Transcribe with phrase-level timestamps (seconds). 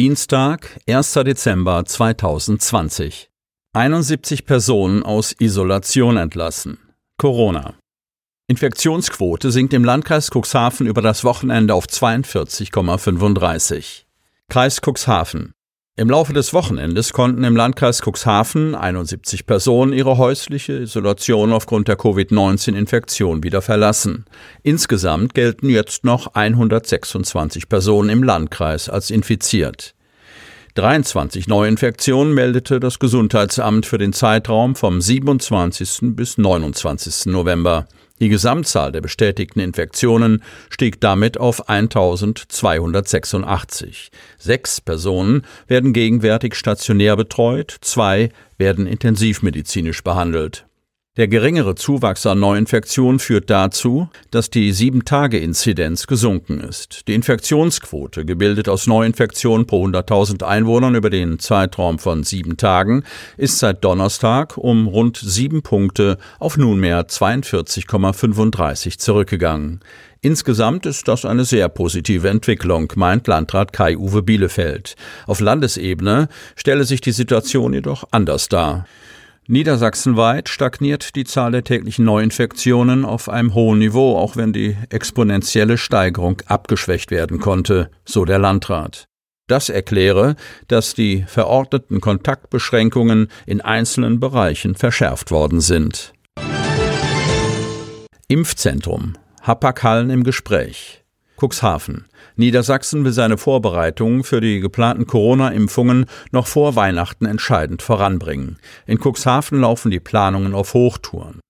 [0.00, 1.12] Dienstag, 1.
[1.12, 3.28] Dezember 2020.
[3.74, 6.78] 71 Personen aus Isolation entlassen.
[7.18, 7.74] Corona.
[8.48, 14.04] Infektionsquote sinkt im Landkreis Cuxhaven über das Wochenende auf 42,35.
[14.48, 15.52] Kreis Cuxhaven.
[15.96, 21.96] Im Laufe des Wochenendes konnten im Landkreis Cuxhaven 71 Personen ihre häusliche Isolation aufgrund der
[21.96, 24.24] Covid-19-Infektion wieder verlassen.
[24.62, 29.94] Insgesamt gelten jetzt noch 126 Personen im Landkreis als infiziert.
[30.76, 36.14] 23 Neuinfektionen meldete das Gesundheitsamt für den Zeitraum vom 27.
[36.14, 37.26] bis 29.
[37.26, 37.88] November.
[38.20, 44.10] Die Gesamtzahl der bestätigten Infektionen stieg damit auf 1286.
[44.38, 50.66] Sechs Personen werden gegenwärtig stationär betreut, zwei werden intensivmedizinisch behandelt.
[51.16, 57.08] Der geringere Zuwachs an Neuinfektionen führt dazu, dass die 7-Tage-Inzidenz gesunken ist.
[57.08, 63.02] Die Infektionsquote, gebildet aus Neuinfektionen pro 100.000 Einwohnern über den Zeitraum von sieben Tagen,
[63.36, 69.80] ist seit Donnerstag um rund sieben Punkte auf nunmehr 42,35 zurückgegangen.
[70.20, 74.94] Insgesamt ist das eine sehr positive Entwicklung, meint Landrat Kai-Uwe Bielefeld.
[75.26, 78.86] Auf Landesebene stelle sich die Situation jedoch anders dar.
[79.50, 85.76] Niedersachsenweit stagniert die Zahl der täglichen Neuinfektionen auf einem hohen Niveau, auch wenn die exponentielle
[85.76, 89.06] Steigerung abgeschwächt werden konnte, so der Landrat.
[89.48, 90.36] Das erkläre,
[90.68, 96.12] dass die verordneten Kontaktbeschränkungen in einzelnen Bereichen verschärft worden sind.
[98.28, 99.14] Impfzentrum.
[99.42, 100.99] Hapag-Hallen im Gespräch.
[101.40, 102.04] Cuxhaven.
[102.36, 108.58] Niedersachsen will seine Vorbereitungen für die geplanten Corona-Impfungen noch vor Weihnachten entscheidend voranbringen.
[108.86, 111.40] In Cuxhaven laufen die Planungen auf Hochtouren.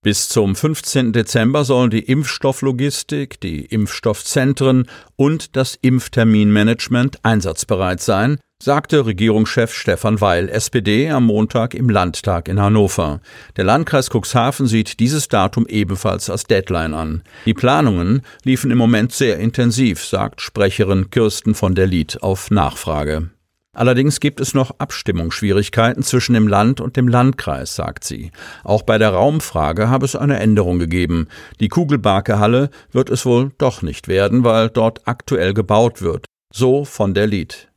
[0.00, 1.12] Bis zum 15.
[1.12, 4.86] Dezember sollen die Impfstofflogistik, die Impfstoffzentren
[5.16, 12.60] und das Impfterminmanagement einsatzbereit sein, sagte Regierungschef Stefan Weil, SPD, am Montag im Landtag in
[12.60, 13.20] Hannover.
[13.56, 17.22] Der Landkreis Cuxhaven sieht dieses Datum ebenfalls als Deadline an.
[17.44, 23.30] Die Planungen liefen im Moment sehr intensiv, sagt Sprecherin Kirsten von der Lied auf Nachfrage.
[23.78, 28.32] Allerdings gibt es noch Abstimmungsschwierigkeiten zwischen dem Land und dem Landkreis, sagt sie.
[28.64, 31.28] Auch bei der Raumfrage habe es eine Änderung gegeben.
[31.60, 36.24] Die Kugelbarke-Halle wird es wohl doch nicht werden, weil dort aktuell gebaut wird.
[36.52, 37.68] So von der Lied.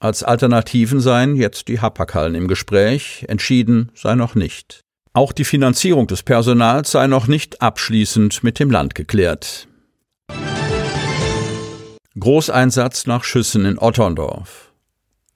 [0.00, 4.80] Als Alternativen seien jetzt die Hapaghallen im Gespräch, entschieden sei noch nicht.
[5.12, 9.68] Auch die Finanzierung des Personals sei noch nicht abschließend mit dem Land geklärt.
[12.18, 14.73] Großeinsatz nach Schüssen in Otterndorf.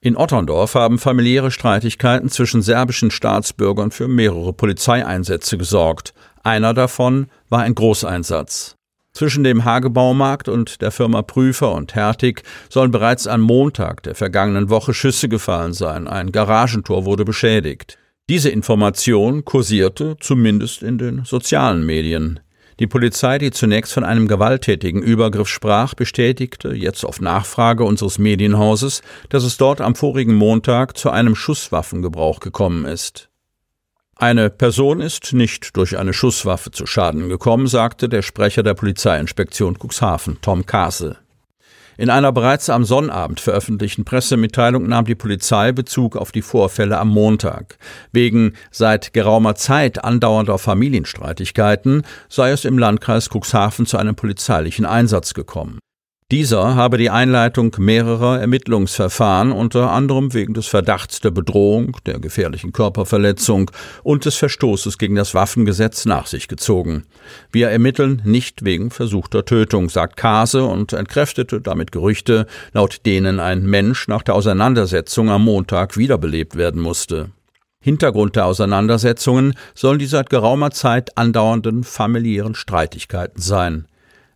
[0.00, 6.14] In Otterndorf haben familiäre Streitigkeiten zwischen serbischen Staatsbürgern für mehrere Polizeieinsätze gesorgt.
[6.44, 8.76] Einer davon war ein Großeinsatz.
[9.12, 14.70] Zwischen dem Hagebaumarkt und der Firma Prüfer und Hertig sollen bereits am Montag der vergangenen
[14.70, 16.06] Woche Schüsse gefallen sein.
[16.06, 17.98] Ein Garagentor wurde beschädigt.
[18.28, 22.38] Diese Information kursierte zumindest in den sozialen Medien.
[22.80, 29.02] Die Polizei, die zunächst von einem gewalttätigen Übergriff sprach, bestätigte jetzt auf Nachfrage unseres Medienhauses,
[29.30, 33.28] dass es dort am vorigen Montag zu einem Schusswaffengebrauch gekommen ist.
[34.14, 39.76] Eine Person ist nicht durch eine Schusswaffe zu Schaden gekommen, sagte der Sprecher der Polizeiinspektion
[39.78, 41.18] Cuxhaven, Tom Kase.
[42.00, 47.08] In einer bereits am Sonnabend veröffentlichten Pressemitteilung nahm die Polizei Bezug auf die Vorfälle am
[47.08, 47.76] Montag.
[48.12, 55.34] Wegen seit geraumer Zeit andauernder Familienstreitigkeiten sei es im Landkreis Cuxhaven zu einem polizeilichen Einsatz
[55.34, 55.80] gekommen.
[56.30, 62.72] Dieser habe die Einleitung mehrerer Ermittlungsverfahren unter anderem wegen des Verdachts der Bedrohung, der gefährlichen
[62.72, 63.70] Körperverletzung
[64.02, 67.04] und des Verstoßes gegen das Waffengesetz nach sich gezogen.
[67.50, 73.64] Wir ermitteln nicht wegen versuchter Tötung, sagt Kase und entkräftete damit Gerüchte, laut denen ein
[73.64, 77.30] Mensch nach der Auseinandersetzung am Montag wiederbelebt werden musste.
[77.80, 83.86] Hintergrund der Auseinandersetzungen sollen die seit geraumer Zeit andauernden familiären Streitigkeiten sein.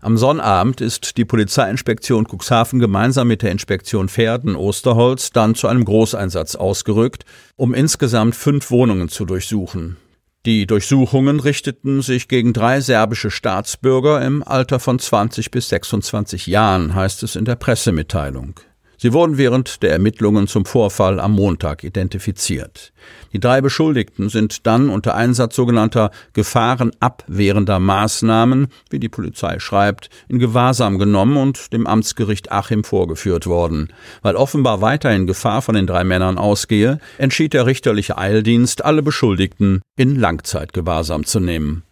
[0.05, 5.85] Am Sonnabend ist die Polizeiinspektion Cuxhaven gemeinsam mit der Inspektion Pferden Osterholz dann zu einem
[5.85, 9.97] Großeinsatz ausgerückt, um insgesamt fünf Wohnungen zu durchsuchen.
[10.45, 16.97] Die Durchsuchungen richteten sich gegen drei serbische Staatsbürger im Alter von 20 bis 26 Jahren,
[16.97, 18.55] heißt es in der Pressemitteilung.
[19.03, 22.93] Sie wurden während der Ermittlungen zum Vorfall am Montag identifiziert.
[23.33, 30.39] Die drei Beschuldigten sind dann unter Einsatz sogenannter gefahrenabwehrender Maßnahmen, wie die Polizei schreibt, in
[30.39, 33.89] Gewahrsam genommen und dem Amtsgericht Achim vorgeführt worden.
[34.23, 39.83] Weil offenbar weiterhin Gefahr von den drei Männern ausgehe, entschied der richterliche Eildienst, alle Beschuldigten
[39.97, 41.83] in Langzeitgewahrsam zu nehmen.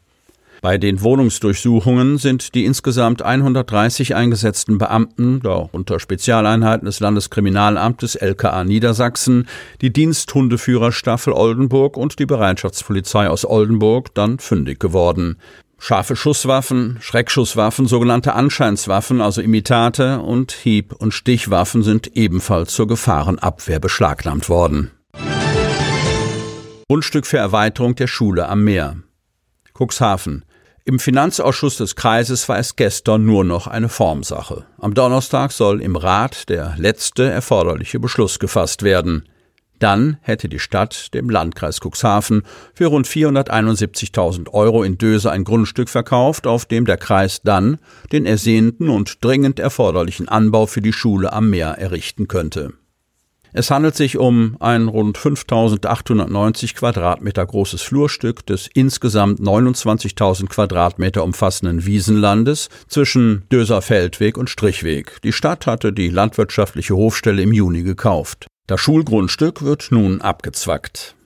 [0.62, 9.48] Bei den Wohnungsdurchsuchungen sind die insgesamt 130 eingesetzten Beamten, darunter Spezialeinheiten des Landeskriminalamtes LKA Niedersachsen,
[9.80, 15.36] die Diensthundeführerstaffel Oldenburg und die Bereitschaftspolizei aus Oldenburg dann fündig geworden.
[15.78, 23.80] Scharfe Schusswaffen, Schreckschusswaffen, sogenannte Anscheinswaffen, also Imitate und Hieb- und Stichwaffen sind ebenfalls zur Gefahrenabwehr
[23.80, 24.90] beschlagnahmt worden.
[26.86, 28.96] Grundstück für Erweiterung der Schule am Meer.
[29.72, 30.44] Cuxhaven.
[30.86, 34.64] Im Finanzausschuss des Kreises war es gestern nur noch eine Formsache.
[34.78, 39.28] Am Donnerstag soll im Rat der letzte erforderliche Beschluss gefasst werden.
[39.78, 42.42] Dann hätte die Stadt dem Landkreis Cuxhaven
[42.74, 47.78] für rund 471.000 Euro in Döse ein Grundstück verkauft, auf dem der Kreis dann
[48.12, 52.74] den ersehnten und dringend erforderlichen Anbau für die Schule am Meer errichten könnte.
[53.52, 61.84] Es handelt sich um ein rund 5890 Quadratmeter großes Flurstück des insgesamt 29.000 Quadratmeter umfassenden
[61.84, 65.20] Wiesenlandes zwischen Döser Feldweg und Strichweg.
[65.22, 68.46] Die Stadt hatte die landwirtschaftliche Hofstelle im Juni gekauft.
[68.68, 71.16] Das Schulgrundstück wird nun abgezwackt.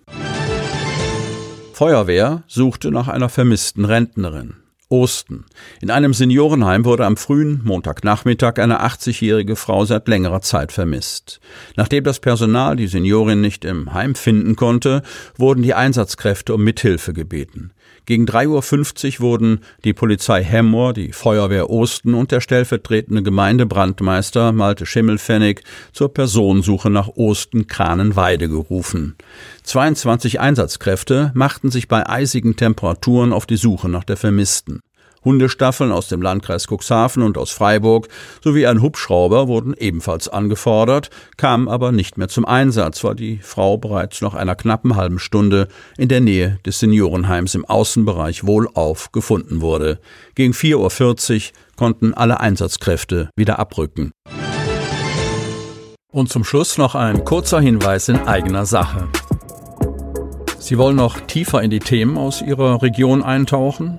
[1.75, 4.64] Feuerwehr suchte nach einer vermissten Rentnerin.
[4.95, 5.45] Osten.
[5.81, 11.41] In einem Seniorenheim wurde am frühen Montagnachmittag eine 80-jährige Frau seit längerer Zeit vermisst.
[11.77, 15.03] Nachdem das Personal die Seniorin nicht im Heim finden konnte,
[15.37, 17.73] wurden die Einsatzkräfte um Mithilfe gebeten.
[18.07, 24.85] Gegen 3.50 Uhr wurden die Polizei Hemmoor, die Feuerwehr Osten und der stellvertretende Gemeindebrandmeister Malte
[24.85, 25.63] Schimmelfennig
[25.93, 29.17] zur Personensuche nach Osten-Kranenweide gerufen.
[29.63, 34.81] 22 Einsatzkräfte machten sich bei eisigen Temperaturen auf die Suche nach der Vermissten.
[35.25, 38.09] Hundestaffeln aus dem Landkreis Cuxhaven und aus Freiburg
[38.43, 43.79] sowie ein Hubschrauber wurden ebenfalls angefordert, kamen aber nicht mehr zum Einsatz, weil die Frau
[43.79, 49.61] bereits nach einer knappen halben Stunde in der Nähe des Seniorenheims im Außenbereich wohlauf gefunden
[49.61, 49.99] wurde.
[50.35, 54.13] Gegen 4.40 Uhr konnten alle Einsatzkräfte wieder abrücken.
[56.13, 59.09] Und zum Schluss noch ein kurzer Hinweis in eigener Sache.
[60.61, 63.99] Sie wollen noch tiefer in die Themen aus Ihrer Region eintauchen?